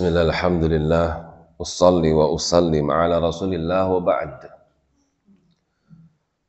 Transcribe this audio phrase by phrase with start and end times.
[0.00, 1.08] Bismillah, alhamdulillah,
[1.60, 4.48] usalli wa usallim ala rasulillah wa ba'd.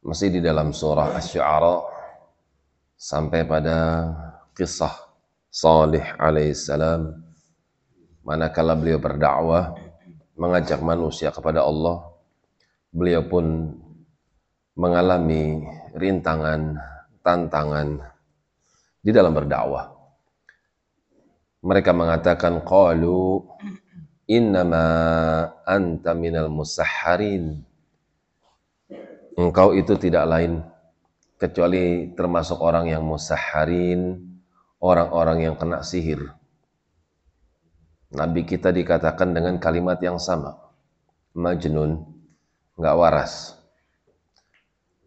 [0.08, 1.84] Masih di dalam surah Asy-Syu'ara
[2.96, 4.08] sampai pada
[4.56, 4.96] kisah
[5.52, 7.12] Salih alaihissalam
[8.24, 9.76] manakala beliau berdakwah
[10.40, 12.08] mengajak manusia kepada Allah
[12.88, 13.76] beliau pun
[14.80, 15.60] mengalami
[15.92, 16.80] rintangan
[17.20, 18.00] tantangan
[19.04, 20.01] di dalam berdakwah
[21.62, 23.46] mereka mengatakan qalu
[24.26, 24.86] innama
[25.64, 27.62] anta minal musahharin.
[29.38, 30.66] Engkau itu tidak lain
[31.38, 34.32] kecuali termasuk orang yang musahharin
[34.82, 36.34] orang-orang yang kena sihir.
[38.12, 40.58] Nabi kita dikatakan dengan kalimat yang sama.
[41.32, 42.04] Majnun
[42.76, 43.56] nggak waras.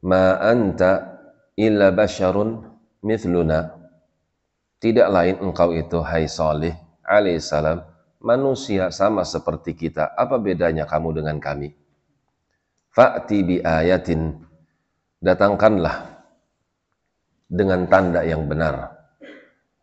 [0.01, 1.21] Ma anta
[1.59, 2.65] illa basyarun
[3.05, 3.84] mithluna
[4.85, 6.77] tidak lain engkau itu, hai Salih
[7.09, 7.81] alaihissalam,
[8.21, 10.13] manusia sama seperti kita.
[10.13, 11.73] Apa bedanya kamu dengan kami?
[12.93, 14.45] Fa'ti bi ayatin.
[15.25, 16.21] Datangkanlah
[17.49, 18.93] dengan tanda yang benar.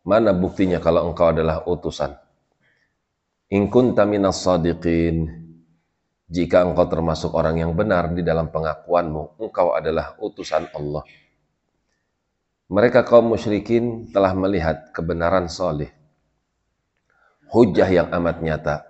[0.06, 2.14] Mana buktinya kalau engkau adalah utusan?
[3.50, 5.42] In kunta minas sadiqin.
[6.30, 11.02] Jika engkau termasuk orang yang benar di dalam pengakuanmu, engkau adalah utusan Allah.
[12.72, 15.92] Mereka kaum musyrikin telah melihat kebenaran soleh.
[17.52, 18.88] Hujah yang amat nyata.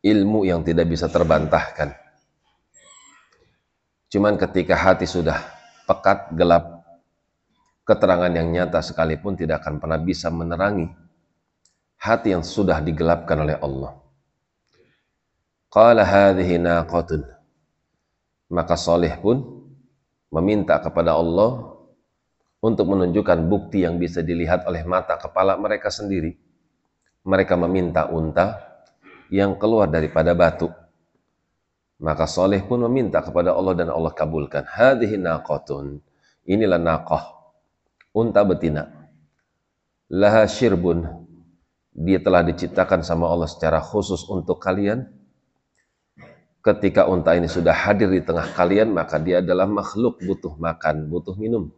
[0.00, 1.92] Ilmu yang tidak bisa terbantahkan.
[4.08, 5.36] Cuman ketika hati sudah
[5.84, 6.80] pekat, gelap,
[7.84, 10.88] keterangan yang nyata sekalipun tidak akan pernah bisa menerangi
[12.00, 14.00] hati yang sudah digelapkan oleh Allah.
[15.68, 17.20] Qala hadhihi naqatun.
[18.48, 19.44] Maka soleh pun
[20.32, 21.71] meminta kepada Allah
[22.62, 26.38] untuk menunjukkan bukti yang bisa dilihat oleh mata kepala mereka sendiri.
[27.26, 28.62] Mereka meminta unta
[29.34, 30.70] yang keluar daripada batu.
[31.98, 34.66] Maka Soleh pun meminta kepada Allah dan Allah kabulkan.
[34.66, 36.02] Hadihi naqatun.
[36.46, 37.34] Inilah naqah.
[38.14, 38.90] Unta betina.
[40.10, 41.06] Laha syirbun.
[41.92, 45.06] Dia telah diciptakan sama Allah secara khusus untuk kalian.
[46.62, 51.34] Ketika unta ini sudah hadir di tengah kalian, maka dia adalah makhluk butuh makan, butuh
[51.34, 51.74] minum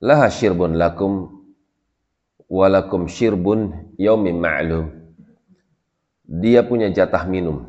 [0.00, 1.28] laha syirbun lakum
[2.48, 4.90] walakum syirbun yaumin ma'lum.
[6.26, 7.68] Dia punya jatah minum.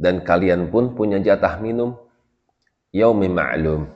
[0.00, 1.94] Dan kalian pun punya jatah minum
[2.90, 3.86] yaumin ma'lum.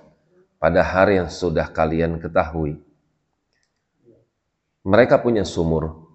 [0.56, 2.80] Pada hari yang sudah kalian ketahui.
[4.86, 6.06] Mereka punya sumur.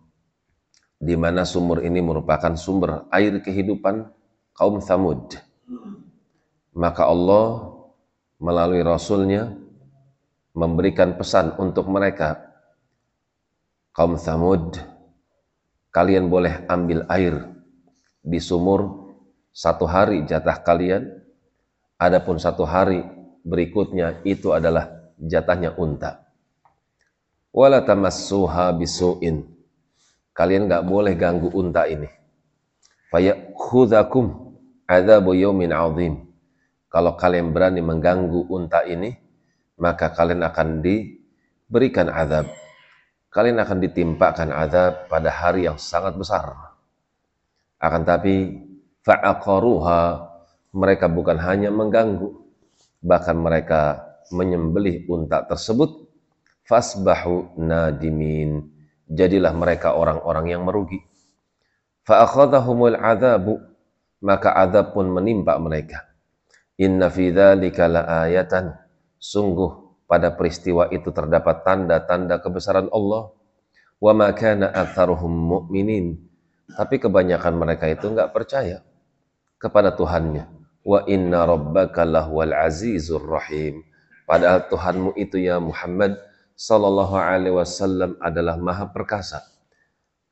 [1.01, 4.05] Di mana sumur ini merupakan sumber air kehidupan
[4.53, 5.33] kaum Thamud.
[6.71, 7.73] Maka Allah
[8.37, 9.60] melalui Rasulnya
[10.51, 12.51] memberikan pesan untuk mereka.
[13.91, 14.79] Kaum Thamud
[15.91, 17.35] kalian boleh ambil air
[18.23, 19.11] di sumur
[19.51, 21.19] satu hari jatah kalian.
[22.01, 23.05] Adapun satu hari
[23.45, 26.25] berikutnya itu adalah jatahnya unta.
[27.53, 29.45] Wala tamassuha bisuin.
[30.33, 32.09] Kalian nggak boleh ganggu unta ini.
[33.11, 34.55] Fayakhudzakum
[34.87, 35.75] adzabu yaumin
[36.91, 39.15] kalau kalian berani mengganggu unta ini
[39.81, 42.53] maka kalian akan diberikan azab.
[43.33, 46.53] Kalian akan ditimpakan azab pada hari yang sangat besar.
[47.81, 48.61] Akan tapi
[49.01, 50.29] fa'aqaruha
[50.77, 52.29] mereka bukan hanya mengganggu,
[53.01, 56.05] bahkan mereka menyembelih unta tersebut
[56.69, 58.69] fasbahu nadimin.
[59.11, 61.01] Jadilah mereka orang-orang yang merugi.
[62.05, 63.57] Fa'akhadhahumul azabu
[64.21, 66.05] maka azab pun menimpa mereka.
[66.77, 68.80] Inna fi dzalika laayatan
[69.21, 73.29] Sungguh pada peristiwa itu terdapat tanda-tanda kebesaran Allah.
[74.01, 76.17] Wa ma kana aktsaruhum mu'minin.
[76.73, 78.81] Tapi kebanyakan mereka itu enggak percaya
[79.61, 80.49] kepada Tuhannya.
[80.81, 83.85] Wa inna rabbaka lahwal azizur rahim.
[84.25, 86.17] Padahal Tuhanmu itu ya Muhammad
[86.57, 89.45] sallallahu alaihi wasallam adalah maha perkasa.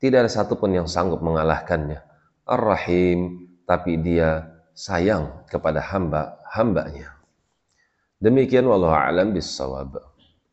[0.01, 1.99] Tidak ada satupun yang sanggup mengalahkannya.
[2.47, 7.18] Ar-Rahim, tapi dia sayang kepada hamba-hambanya.
[8.19, 9.95] Demikian wallahu a'lam bissawab.